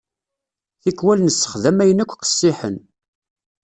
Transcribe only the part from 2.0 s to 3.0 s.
akk qessiḥen.